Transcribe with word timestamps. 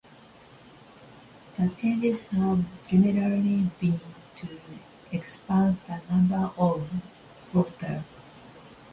The 1.59 1.69
changes 1.77 2.23
have 2.29 2.65
generally 2.87 3.69
been 3.79 3.99
to 4.37 4.47
expand 5.11 5.77
the 5.85 6.01
number 6.09 6.49
of 6.57 6.87
voters. 7.53 8.01